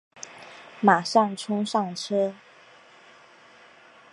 [0.79, 2.33] 马上冲上车